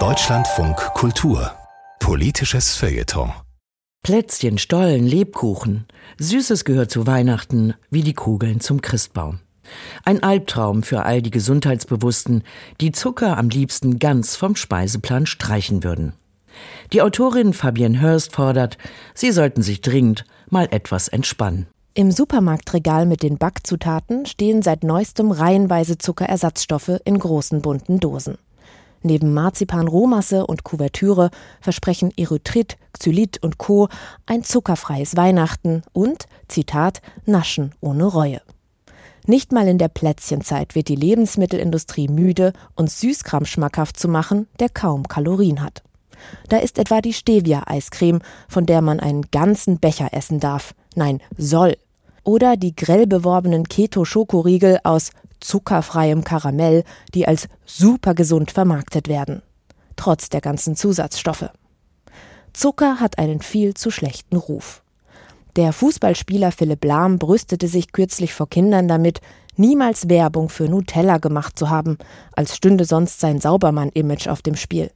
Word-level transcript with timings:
Deutschlandfunk 0.00 0.76
Kultur 0.94 1.52
Politisches 2.00 2.74
Feuilleton 2.74 3.32
Plätzchen, 4.02 4.58
Stollen, 4.58 5.06
Lebkuchen. 5.06 5.86
Süßes 6.18 6.64
gehört 6.64 6.90
zu 6.90 7.06
Weihnachten 7.06 7.74
wie 7.90 8.02
die 8.02 8.14
Kugeln 8.14 8.58
zum 8.58 8.82
Christbaum. 8.82 9.38
Ein 10.04 10.24
Albtraum 10.24 10.82
für 10.82 11.04
all 11.04 11.22
die 11.22 11.30
Gesundheitsbewussten, 11.30 12.42
die 12.80 12.90
Zucker 12.90 13.38
am 13.38 13.48
liebsten 13.48 14.00
ganz 14.00 14.34
vom 14.34 14.56
Speiseplan 14.56 15.26
streichen 15.26 15.84
würden. 15.84 16.14
Die 16.92 17.00
Autorin 17.00 17.52
Fabienne 17.52 18.00
Hörst 18.00 18.32
fordert, 18.32 18.76
sie 19.14 19.30
sollten 19.30 19.62
sich 19.62 19.82
dringend 19.82 20.24
mal 20.50 20.66
etwas 20.72 21.06
entspannen. 21.06 21.68
Im 21.96 22.10
Supermarktregal 22.10 23.06
mit 23.06 23.22
den 23.22 23.38
Backzutaten 23.38 24.26
stehen 24.26 24.62
seit 24.62 24.82
neuestem 24.82 25.30
reihenweise 25.30 25.96
Zuckerersatzstoffe 25.96 27.00
in 27.04 27.20
großen 27.20 27.62
bunten 27.62 28.00
Dosen. 28.00 28.36
Neben 29.04 29.32
Marzipan, 29.32 29.86
Rohmasse 29.86 30.44
und 30.44 30.64
Kuvertüre 30.64 31.30
versprechen 31.60 32.10
Erythrit, 32.16 32.78
Xylit 32.94 33.40
und 33.44 33.58
Co. 33.58 33.88
ein 34.26 34.42
zuckerfreies 34.42 35.16
Weihnachten 35.16 35.82
und, 35.92 36.26
Zitat, 36.48 37.00
Naschen 37.26 37.76
ohne 37.80 38.06
Reue. 38.06 38.40
Nicht 39.26 39.52
mal 39.52 39.68
in 39.68 39.78
der 39.78 39.88
Plätzchenzeit 39.88 40.74
wird 40.74 40.88
die 40.88 40.96
Lebensmittelindustrie 40.96 42.08
müde, 42.08 42.54
uns 42.74 43.00
Süßkram 43.00 43.44
schmackhaft 43.44 44.00
zu 44.00 44.08
machen, 44.08 44.48
der 44.58 44.68
kaum 44.68 45.06
Kalorien 45.06 45.62
hat. 45.62 45.84
Da 46.48 46.56
ist 46.56 46.78
etwa 46.78 47.00
die 47.00 47.12
Stevia-Eiscreme, 47.12 48.20
von 48.48 48.66
der 48.66 48.80
man 48.80 48.98
einen 48.98 49.30
ganzen 49.30 49.78
Becher 49.78 50.08
essen 50.12 50.40
darf. 50.40 50.74
Nein, 50.96 51.20
soll. 51.36 51.76
Oder 52.24 52.56
die 52.56 52.74
grell 52.74 53.06
beworbenen 53.06 53.68
Keto-Schokoriegel 53.68 54.80
aus 54.82 55.10
zuckerfreiem 55.40 56.24
Karamell, 56.24 56.84
die 57.14 57.28
als 57.28 57.48
super 57.66 58.14
gesund 58.14 58.50
vermarktet 58.50 59.08
werden. 59.08 59.42
Trotz 59.96 60.30
der 60.30 60.40
ganzen 60.40 60.74
Zusatzstoffe. 60.74 61.50
Zucker 62.52 63.00
hat 63.00 63.18
einen 63.18 63.40
viel 63.40 63.74
zu 63.74 63.90
schlechten 63.90 64.36
Ruf. 64.36 64.82
Der 65.56 65.72
Fußballspieler 65.72 66.50
Philipp 66.50 66.84
Lahm 66.84 67.18
brüstete 67.18 67.68
sich 67.68 67.92
kürzlich 67.92 68.32
vor 68.32 68.48
Kindern 68.48 68.88
damit, 68.88 69.20
niemals 69.56 70.08
Werbung 70.08 70.48
für 70.48 70.68
Nutella 70.68 71.18
gemacht 71.18 71.58
zu 71.58 71.70
haben, 71.70 71.98
als 72.32 72.56
stünde 72.56 72.84
sonst 72.84 73.20
sein 73.20 73.40
Saubermann-Image 73.40 74.28
auf 74.28 74.42
dem 74.42 74.56
Spiel. 74.56 74.90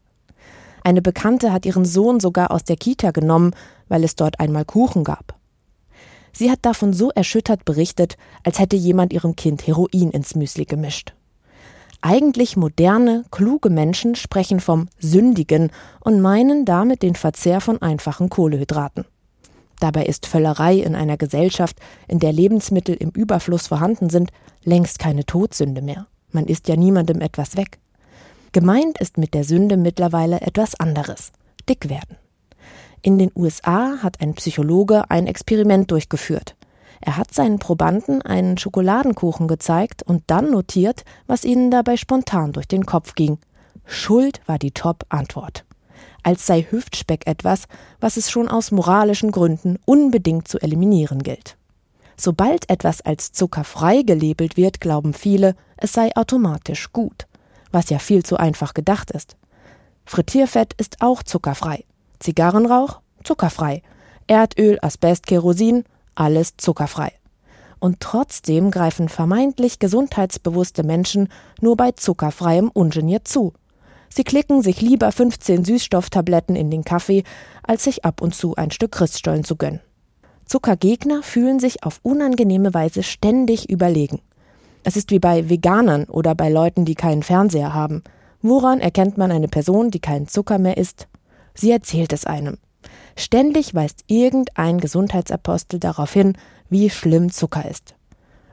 Eine 0.83 1.03
Bekannte 1.03 1.53
hat 1.53 1.67
ihren 1.67 1.85
Sohn 1.85 2.19
sogar 2.19 2.51
aus 2.51 2.65
der 2.65 2.77
Kita 2.77 3.11
genommen, 3.11 3.53
weil 3.89 4.03
es 4.03 4.17
dort 4.17 4.41
einmal 4.41 4.65
Kuchen 4.65 5.05
gab. 5.05 5.38
Sie 6.33 6.51
hat 6.51 6.61
davon 6.63 6.93
so 6.93 7.11
erschüttert 7.11 7.65
berichtet, 7.65 8.17
als 8.45 8.59
hätte 8.59 8.77
jemand 8.77 9.13
ihrem 9.13 9.37
Kind 9.37 9.67
Heroin 9.67 10.11
ins 10.11 10.35
Müsli 10.35 10.65
gemischt. 10.65 11.15
Eigentlich 12.01 12.57
moderne, 12.57 13.25
kluge 13.31 13.71
Menschen 13.71 14.15
sprechen 14.15 14.61
vom 14.61 14.89
Sündigen 15.01 15.71
und 16.01 16.21
meinen 16.21 16.65
damit 16.65 17.03
den 17.03 17.17
Verzehr 17.17 17.61
von 17.61 17.83
einfachen 17.83 18.29
Kohlehydraten. 18.29 19.05
Dabei 19.81 20.07
ist 20.07 20.27
Völlerei 20.27 20.77
in 20.77 20.95
einer 20.95 21.17
Gesellschaft, 21.17 21.79
in 22.07 22.19
der 22.19 22.33
Lebensmittel 22.33 22.95
im 22.97 23.11
Überfluss 23.11 23.69
vorhanden 23.69 24.11
sind, 24.11 24.31
längst 24.65 24.99
keine 24.99 25.25
Todsünde 25.25 25.83
mehr. 25.83 26.07
Man 26.31 26.47
isst 26.47 26.69
ja 26.69 26.77
niemandem 26.77 27.21
etwas 27.21 27.57
weg. 27.57 27.79
Gemeint 28.53 28.99
ist 28.99 29.19
mit 29.19 29.35
der 29.35 29.45
Sünde 29.45 29.77
mittlerweile 29.77 30.41
etwas 30.41 30.79
anderes. 30.79 31.33
Dick 31.69 31.89
werden. 31.89 32.17
In 33.03 33.19
den 33.19 33.31
USA 33.35 33.99
hat 34.03 34.21
ein 34.21 34.35
Psychologe 34.35 35.11
ein 35.11 35.27
Experiment 35.27 35.91
durchgeführt. 35.91 36.57
Er 37.01 37.17
hat 37.17 37.33
seinen 37.33 37.59
Probanden 37.59 38.23
einen 38.23 38.59
Schokoladenkuchen 38.59 39.47
gezeigt 39.47 40.03
und 40.03 40.25
dann 40.27 40.51
notiert, 40.51 41.05
was 41.27 41.45
ihnen 41.45 41.71
dabei 41.71 41.97
spontan 41.97 42.53
durch 42.53 42.67
den 42.67 42.87
Kopf 42.87 43.15
ging. 43.15 43.39
Schuld 43.85 44.41
war 44.47 44.59
die 44.59 44.73
Top-Antwort. 44.73 45.65
Als 46.23 46.47
sei 46.47 46.67
Hüftspeck 46.69 47.27
etwas, 47.27 47.65
was 48.01 48.17
es 48.17 48.31
schon 48.31 48.49
aus 48.49 48.73
moralischen 48.73 49.31
Gründen 49.31 49.79
unbedingt 49.85 50.49
zu 50.49 50.59
eliminieren 50.59 51.23
gilt. 51.23 51.57
Sobald 52.17 52.69
etwas 52.69 53.01
als 53.01 53.33
zuckerfrei 53.33 54.03
gelabelt 54.03 54.57
wird, 54.57 54.81
glauben 54.81 55.15
viele, 55.15 55.55
es 55.77 55.93
sei 55.93 56.15
automatisch 56.17 56.93
gut 56.93 57.29
was 57.73 57.91
ja 57.91 57.99
viel 57.99 58.25
zu 58.25 58.37
einfach 58.37 58.75
gedacht 58.75 59.11
ist. 59.11 59.37
Frittierfett 60.05 60.75
ist 60.75 60.97
auch 61.01 61.23
zuckerfrei. 61.23 61.85
Zigarrenrauch 62.21 63.01
zuckerfrei. 63.25 63.83
Erdöl, 64.27 64.79
Asbest, 64.83 65.27
Kerosin 65.27 65.85
alles 66.15 66.57
zuckerfrei. 66.57 67.13
Und 67.81 68.01
trotzdem 68.01 68.71
greifen 68.71 69.09
vermeintlich 69.09 69.79
gesundheitsbewusste 69.79 70.83
Menschen 70.83 71.29
nur 71.61 71.77
bei 71.77 71.93
zuckerfreiem 71.93 72.71
ungeniert 72.73 73.29
zu. 73.29 73.53
Sie 74.09 74.25
klicken 74.25 74.63
sich 74.63 74.81
lieber 74.81 75.13
15 75.13 75.65
Süßstofftabletten 75.65 76.57
in 76.57 76.71
den 76.71 76.83
Kaffee, 76.83 77.25
als 77.63 77.85
sich 77.85 78.05
ab 78.05 78.21
und 78.21 78.35
zu 78.35 78.57
ein 78.57 78.71
Stück 78.71 78.93
Christstollen 78.93 79.45
zu 79.45 79.57
gönnen. 79.57 79.81
Zuckergegner 80.45 81.23
fühlen 81.23 81.61
sich 81.61 81.85
auf 81.85 82.01
unangenehme 82.03 82.73
Weise 82.73 83.03
ständig 83.03 83.71
überlegen. 83.71 84.21
Es 84.83 84.97
ist 84.97 85.11
wie 85.11 85.19
bei 85.19 85.51
Veganern 85.51 86.05
oder 86.05 86.35
bei 86.35 86.49
Leuten, 86.49 86.85
die 86.85 86.95
keinen 86.95 87.23
Fernseher 87.23 87.75
haben. 87.75 88.03
Woran 88.41 88.81
erkennt 88.81 89.19
man 89.19 89.31
eine 89.31 89.49
Person, 89.49 89.91
die 89.91 90.01
keinen 90.01 90.27
Zucker 90.27 90.59
mehr 90.59 90.79
isst? 90.79 91.07
Sie 91.59 91.73
erzählt 91.73 92.13
es 92.13 92.25
einem. 92.25 92.59
Ständig 93.17 93.75
weist 93.75 94.05
irgendein 94.07 94.79
Gesundheitsapostel 94.79 95.81
darauf 95.81 96.13
hin, 96.13 96.39
wie 96.71 96.89
schlimm 96.89 97.33
Zucker 97.33 97.69
ist. 97.69 97.97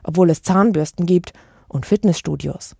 Obwohl 0.02 0.28
es 0.28 0.42
Zahnbürsten 0.42 1.06
gibt 1.06 1.32
und 1.68 1.86
Fitnessstudios. 1.86 2.74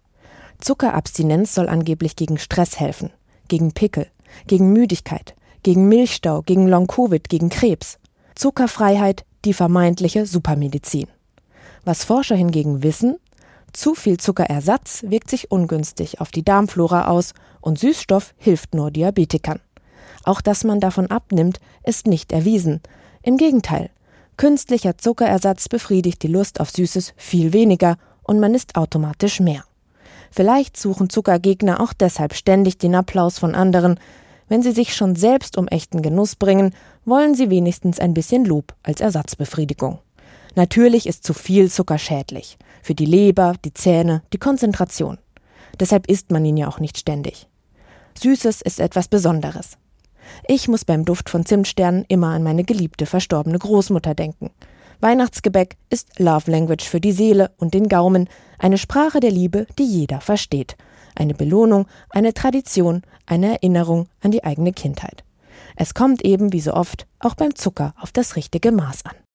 Zuckerabstinenz 0.61 1.55
soll 1.55 1.69
angeblich 1.69 2.17
gegen 2.17 2.39
Stress 2.39 2.81
helfen, 2.81 3.11
gegen 3.47 3.71
Pickel, 3.71 4.09
gegen 4.49 4.73
Müdigkeit, 4.73 5.37
gegen 5.63 5.89
Milchstau, 5.89 6.43
gegen 6.43 6.67
Long-Covid, 6.67 7.29
gegen 7.29 7.49
Krebs. 7.49 8.01
Zuckerfreiheit, 8.35 9.25
die 9.45 9.55
vermeintliche 9.55 10.27
Supermedizin. 10.27 11.07
Was 11.85 12.03
Forscher 12.03 12.35
hingegen 12.35 12.83
wissen, 12.83 13.17
zu 13.73 13.95
viel 13.95 14.17
Zuckerersatz 14.17 15.05
wirkt 15.07 15.31
sich 15.31 15.53
ungünstig 15.53 16.21
auf 16.21 16.33
die 16.33 16.45
Darmflora 16.45 17.07
aus 17.07 17.33
und 17.61 17.79
Süßstoff 17.79 18.35
hilft 18.39 18.75
nur 18.75 18.91
Diabetikern. 18.91 19.61
Auch 20.27 20.41
dass 20.41 20.65
man 20.65 20.81
davon 20.81 21.07
abnimmt, 21.07 21.61
ist 21.85 22.07
nicht 22.07 22.33
erwiesen. 22.33 22.81
Im 23.23 23.37
Gegenteil, 23.37 23.91
künstlicher 24.37 24.99
Zuckerersatz 24.99 25.69
befriedigt 25.69 26.23
die 26.25 26.29
Lust 26.29 26.61
auf 26.61 26.71
Süßes 26.71 27.15
viel 27.17 27.53
weniger 27.53 27.97
und 28.25 28.41
man 28.41 28.53
isst 28.53 28.77
automatisch 28.77 29.39
mehr. 29.39 29.65
Vielleicht 30.33 30.77
suchen 30.77 31.11
Zuckergegner 31.11 31.81
auch 31.81 31.93
deshalb 31.93 32.35
ständig 32.35 32.77
den 32.77 32.97
Applaus 32.97 33.39
von 33.39 33.55
anderen. 33.55 34.01
Wenn 34.49 34.63
sie 34.63 34.73
sich 34.73 34.97
schon 34.97 35.15
selbst 35.15 35.57
um 35.57 35.69
echten 35.69 36.03
Genuss 36.03 36.35
bringen, 36.35 36.75
wollen 37.05 37.37
sie 37.37 37.49
wenigstens 37.49 38.01
ein 38.01 38.13
bisschen 38.13 38.45
Lob 38.45 38.75
als 38.83 39.01
Ersatzbefriedigung. 39.01 40.01
Natürlich 40.57 41.07
ist 41.07 41.23
zu 41.23 41.35
viel 41.35 41.71
Zucker 41.71 41.99
schädlich. 41.99 42.59
Für 42.83 42.97
die 42.97 43.07
Leber, 43.07 43.55
die 43.65 43.75
Zähne, 43.75 44.23
die 44.33 44.39
Konzentration. 44.39 45.19
Deshalb 45.79 46.09
isst 46.09 46.33
man 46.33 46.45
ihn 46.45 46.57
ja 46.57 46.67
auch 46.67 46.81
nicht 46.81 46.99
ständig. 46.99 47.47
Süßes 48.21 48.63
ist 48.63 48.81
etwas 48.81 49.07
Besonderes. 49.07 49.79
Ich 50.47 50.69
muss 50.69 50.85
beim 50.85 51.05
Duft 51.05 51.31
von 51.31 51.45
Zimtsternen 51.45 52.05
immer 52.09 52.29
an 52.29 52.43
meine 52.43 52.65
geliebte 52.65 53.07
verstorbene 53.07 53.59
Großmutter 53.59 54.15
denken. 54.15 54.51
Weihnachtsgebäck 55.01 55.77
ist 55.91 56.19
Love 56.19 56.51
Language 56.51 56.85
für 56.85 57.01
die 57.01 57.13
Seele 57.13 57.51
und 57.59 57.75
den 57.75 57.89
Gaumen, 57.89 58.29
eine 58.59 58.79
Sprache 58.79 59.21
der 59.21 59.31
Liebe, 59.31 59.67
die 59.79 59.85
jeder 59.85 60.21
versteht. 60.21 60.77
Eine 61.15 61.35
Belohnung, 61.35 61.87
eine 62.11 62.35
Tradition, 62.35 63.03
eine 63.27 63.53
Erinnerung 63.55 64.09
an 64.23 64.31
die 64.31 64.45
eigene 64.45 64.73
Kindheit. 64.73 65.25
Es 65.77 65.95
kommt 65.95 66.25
eben, 66.25 66.53
wie 66.53 66.61
so 66.61 66.73
oft, 66.73 67.07
auch 67.19 67.35
beim 67.35 67.55
Zucker 67.55 67.95
auf 68.01 68.13
das 68.13 68.37
richtige 68.37 68.73
Maß 68.73 69.05
an. 69.05 69.26